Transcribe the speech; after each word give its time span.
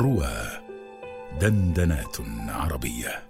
روى 0.00 0.32
دندنات 1.40 2.16
عربية. 2.48 3.22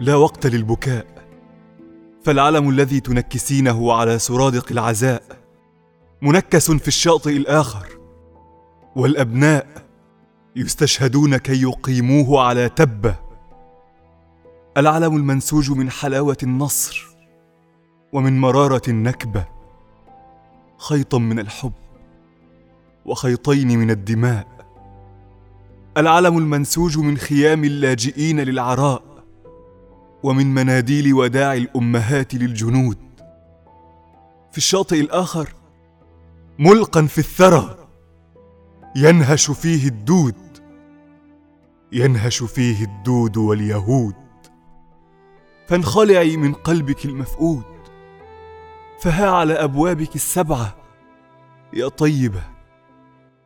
لا 0.00 0.14
وقت 0.14 0.46
للبكاء 0.46 1.06
فالعلم 2.24 2.68
الذي 2.70 3.00
تنكسينه 3.00 3.92
على 3.92 4.18
سرادق 4.18 4.66
العزاء 4.70 5.22
منكس 6.22 6.70
في 6.70 6.88
الشاطئ 6.88 7.36
الآخر 7.36 7.86
والأبناء 8.96 9.66
يستشهدون 10.56 11.36
كي 11.36 11.62
يقيموه 11.62 12.42
على 12.42 12.68
تبة. 12.68 13.16
العلم 14.76 15.16
المنسوج 15.16 15.70
من 15.70 15.90
حلاوة 15.90 16.38
النصر 16.42 17.06
ومن 18.12 18.40
مرارة 18.40 18.82
النكبة. 18.88 19.57
خيطا 20.78 21.18
من 21.18 21.38
الحب 21.38 21.72
وخيطين 23.04 23.78
من 23.78 23.90
الدماء. 23.90 24.46
العلم 25.96 26.38
المنسوج 26.38 26.98
من 26.98 27.16
خيام 27.16 27.64
اللاجئين 27.64 28.40
للعراء 28.40 29.02
ومن 30.22 30.54
مناديل 30.54 31.14
وداع 31.14 31.54
الأمهات 31.54 32.34
للجنود. 32.34 32.98
في 34.52 34.58
الشاطئ 34.58 35.00
الآخر 35.00 35.54
ملقا 36.58 37.02
في 37.02 37.18
الثرى 37.18 37.88
ينهش 38.96 39.50
فيه 39.50 39.88
الدود 39.88 40.34
ينهش 41.92 42.42
فيه 42.42 42.84
الدود 42.84 43.36
واليهود. 43.36 44.14
فانخلعي 45.68 46.36
من 46.36 46.52
قلبك 46.52 47.04
المفقود. 47.04 47.77
فها 49.00 49.30
على 49.30 49.52
أبوابك 49.52 50.14
السبعة. 50.14 50.76
يا 51.72 51.88
طيبة 51.88 52.42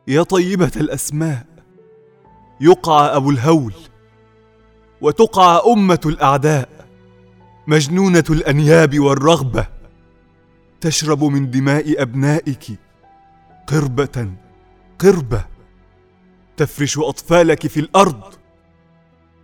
يا 0.07 0.23
طيبة 0.23 0.71
الأسماء 0.75 1.45
يقع 2.61 3.15
أبو 3.15 3.29
الهول 3.29 3.73
وتقع 5.01 5.61
أمة 5.73 5.99
الأعداء 6.05 6.69
مجنونة 7.67 8.23
الأنياب 8.29 8.99
والرغبة 8.99 9.67
تشرب 10.81 11.23
من 11.23 11.51
دماء 11.51 12.01
أبنائك 12.01 12.65
قربة 13.67 14.31
قربة 14.99 15.45
تفرش 16.57 16.97
أطفالك 16.97 17.67
في 17.67 17.79
الأرض 17.79 18.23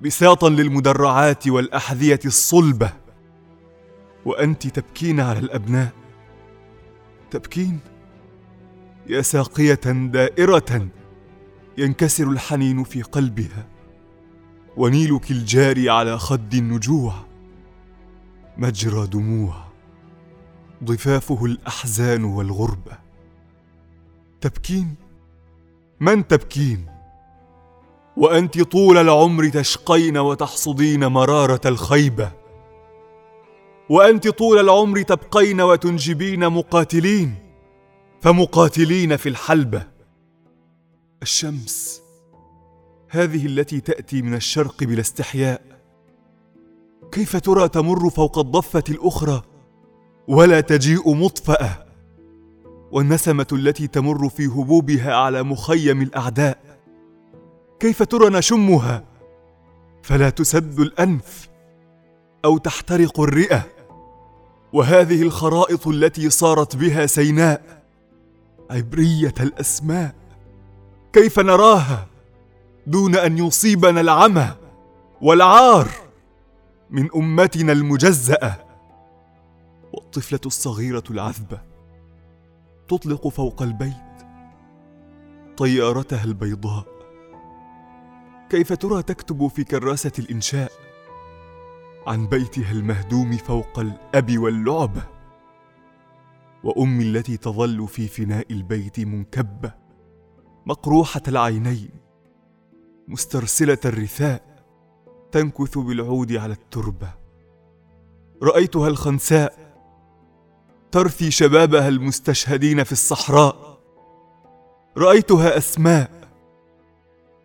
بساطا 0.02 0.50
للمدرعات 0.50 1.48
والأحذية 1.48 2.20
الصلبة 2.26 2.94
وأنت 4.26 4.68
تبكين 4.68 5.20
على 5.20 5.40
الأبناء. 5.40 5.99
تبكين 7.32 7.80
يا 9.08 9.22
ساقية 9.22 9.82
دائرة 10.12 10.88
ينكسر 11.78 12.30
الحنين 12.30 12.84
في 12.84 13.02
قلبها. 13.02 13.68
ونيلك 14.78 15.32
الجاري 15.32 15.90
على 15.90 16.18
خد 16.18 16.54
النجوع. 16.54 17.14
مجرى 18.58 19.08
دموع. 19.08 19.64
ضفافه 20.84 21.46
الأحزان 21.46 22.24
والغربه 22.24 22.98
تبكين؟ 24.42 24.96
من 26.00 26.28
تبكين؟ 26.28 26.86
وأنت 28.18 28.62
طول 28.62 28.98
العمر 28.98 29.50
تشقين 29.50 30.18
وتحصدين 30.18 31.06
مرارة 31.06 31.62
الخيبة. 31.66 32.39
وأنت 33.90 34.28
طول 34.28 34.60
العمر 34.60 35.02
تبقين 35.02 35.62
وتنجبين 35.62 36.50
مقاتلين 36.50 37.36
فمقاتلين 38.22 39.18
في 39.18 39.30
الحلبة. 39.30 39.88
الشمس 41.22 42.02
هذه 43.10 43.46
التي 43.46 43.80
تأتي 43.80 44.22
من 44.22 44.34
الشرق 44.34 44.84
بلا 44.84 45.02
استحياء. 45.02 45.62
كيف 47.12 47.36
ترى 47.38 47.70
تمر 47.70 48.10
فوق 48.10 48.40
الضفة 48.40 48.84
الأخرى؟ 48.90 49.42
ولا 50.28 50.62
تجيء 50.62 51.14
مطفأة. 51.14 51.86
والنسمة 52.92 53.48
التي 53.52 53.88
تمر 53.88 54.30
في 54.30 54.46
هبوبها 54.46 55.16
على 55.16 55.44
مخيم 55.44 56.02
الأعداء. 56.02 56.80
كيف 57.80 58.04
ترى 58.04 58.30
نشمها؟ 58.30 59.04
فلا 60.04 60.30
تسد 60.30 60.80
الأنف 60.80 61.50
أو 62.46 62.58
تحترق 62.58 63.20
الرئة. 63.20 63.79
وهذه 64.74 65.22
الخرائط 65.22 65.88
التي 65.88 66.30
صارت 66.30 66.76
بها 66.76 67.06
سيناء 67.06 67.84
عبرية 68.70 69.34
الأسماء. 69.40 70.16
كيف 71.14 71.40
نراها 71.40 72.08
دون 72.88 73.16
أن 73.16 73.38
يصيبنا 73.38 74.02
العمى 74.02 74.56
والعار 75.22 75.88
من 76.90 77.10
أمتنا 77.16 77.72
المجزأة؟ 77.72 78.66
والطفلة 79.94 80.40
الصغيرة 80.46 81.04
العذبة 81.12 81.62
تطلق 82.88 83.28
فوق 83.28 83.62
البيت 83.62 83.94
طيارتها 85.58 86.24
البيضاء. 86.24 86.86
كيف 88.50 88.74
ترى 88.74 89.04
تكتب 89.04 89.48
في 89.48 89.64
كراسة 89.64 90.12
الإنشاء؟ 90.20 90.72
عن 92.10 92.28
بيتها 92.28 92.72
المهدوم 92.72 93.38
فوق 93.38 93.80
الأب 93.80 94.38
واللعبه 94.38 95.04
وأمي 96.64 97.04
التي 97.04 97.38
تظل 97.38 97.88
في 97.88 98.08
فناء 98.08 98.46
البيت 98.52 99.00
منكبة 99.00 99.74
مقروحة 100.66 101.22
العينين 101.28 101.90
مسترسلة 103.08 103.78
الرثاء 103.86 104.66
تنكث 105.32 105.78
بالعود 105.78 106.34
على 106.34 106.54
التربة. 106.54 107.14
رأيتها 108.44 108.88
الخنساء 108.88 109.76
ترثي 110.92 111.32
شبابها 111.32 111.88
المستشهدين 111.88 112.84
في 112.84 112.92
الصحراء. 112.92 113.80
رأيتها 114.98 115.58
أسماء 115.58 116.12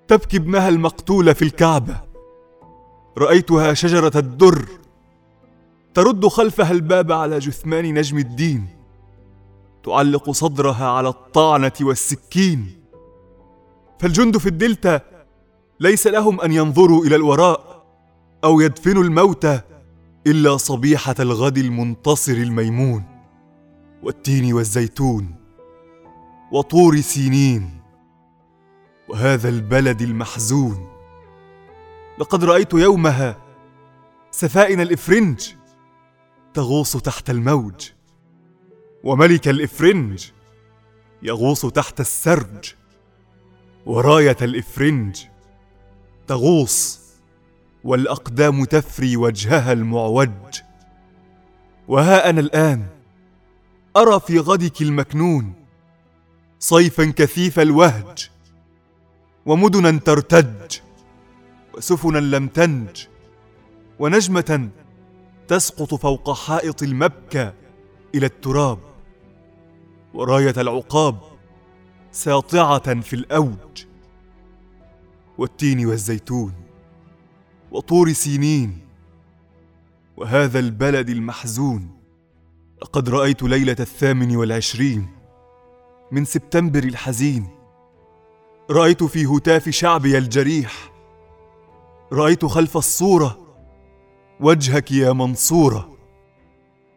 تبكي 0.09 0.37
ابنها 0.37 0.69
المقتول 0.69 1.35
في 1.35 1.43
الكعبة. 1.43 2.14
رأيتها 3.19 3.75
شجرة 3.75 4.13
الدر 4.17 4.69
ترد 5.95 6.27
خلفها 6.27 6.71
الباب 6.71 7.13
على 7.13 7.39
جثمان 7.39 7.95
نجم 7.95 8.19
الدين 8.19 8.69
تعلق 9.85 10.31
صدرها 10.31 10.87
على 10.87 11.09
الطعنة 11.09 11.73
والسكين. 11.81 12.85
فالجند 13.99 14.39
في 14.39 14.47
الدلتا 14.47 15.01
ليس 15.81 16.07
لهم 16.07 16.41
أن 16.41 16.53
ينظروا 16.53 17.05
إلى 17.05 17.17
الوراء 17.17 17.85
أو 18.45 18.61
يدفنوا 18.61 19.03
الموتى 19.03 19.61
إلا 20.27 20.57
صبيحة 20.57 21.15
الغد 21.21 21.59
المنتصر 21.59 22.33
الميمون 22.33 23.05
والتين 24.03 24.53
والزيتون 24.53 25.35
وطور 26.53 27.01
سينين 27.01 27.81
وهذا 29.09 29.49
البلد 29.49 30.03
المحزون. 30.03 30.94
لقد 32.19 32.45
رأيت 32.45 32.75
يومها 32.75 33.37
سفائن 34.31 34.81
الإفرنج 34.81 35.55
تغوص 36.55 36.97
تحت 36.97 37.31
الموج 37.31 37.91
وملك 39.05 39.49
الإفرنج 39.49 40.31
يغوص 41.23 41.67
تحت 41.67 42.01
السرج 42.01 42.75
وراية 43.87 44.37
الإفرنج 44.43 45.17
تغوص 46.27 47.01
والأقدام 47.85 48.65
تفري 48.65 49.17
وجهها 49.17 49.73
المعوج. 49.73 50.61
وها 51.89 52.31
أنا 52.31 52.41
الآن 52.41 52.87
أرى 53.97 54.21
في 54.21 54.39
غدك 54.39 54.83
المكنون 54.83 55.53
صيفا 56.59 57.13
كثيف 57.17 57.61
الوهج 57.61 58.31
ومدنا 59.47 59.99
ترتج. 59.99 60.79
وسفنا 61.77 62.19
لم 62.19 62.49
تنج 62.49 63.07
ونجمة 63.99 64.69
تسقط 65.49 65.95
فوق 65.95 66.33
حائط 66.33 66.83
المبكى 66.83 67.53
إلى 68.15 68.27
التراب 68.27 68.79
وراية 70.15 70.55
العقاب 70.57 71.19
ساطعة 72.13 73.01
في 73.01 73.17
الأوج 73.17 73.85
والتين 75.39 75.87
والزيتون 75.87 76.53
وطور 77.71 78.13
سينين 78.13 78.79
وهذا 80.17 80.59
البلد 80.59 81.11
المحزون 81.11 81.91
لقد 82.83 83.09
رأيت 83.09 83.43
ليلة 83.43 83.77
الثامن 83.81 84.37
والعشرين 84.37 85.09
من 86.13 86.25
سبتمبر 86.25 86.85
الحزين 86.85 87.49
رأيت 88.71 89.05
في 89.05 89.27
هتاف 89.27 89.69
شعبي 89.69 90.19
الجريح 90.19 90.94
رأيت 92.15 92.45
خلف 92.45 92.77
الصورة. 92.77 93.39
وجهك 94.41 94.93
يا 94.93 95.13
منصورة. 95.13 95.97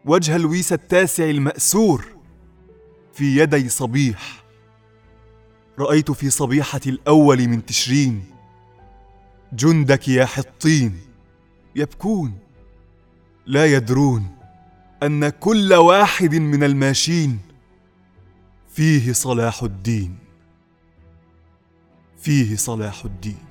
وجه 0.04 0.36
لويس 0.36 0.72
التاسع 0.72 1.24
المأسور. 1.24 2.04
في 3.12 3.36
يدي 3.36 3.68
صبيح. 3.68 4.44
رأيت 5.78 6.10
في 6.10 6.30
صبيحة 6.30 6.80
الأول 6.86 7.48
من 7.48 7.66
تشرين. 7.66 8.24
جندك 9.52 10.08
يا 10.08 10.26
حطين. 10.26 11.00
يبكون. 11.76 12.38
لا 13.46 13.66
يدرون 13.66 14.36
أن 15.02 15.28
كل 15.28 15.74
واحد 15.74 16.34
من 16.34 16.64
الماشين. 16.64 17.38
فيه 18.68 19.12
صلاح 19.12 19.62
الدين. 19.62 20.18
فيه 22.18 22.56
صلاح 22.56 23.04
الدين. 23.04 23.47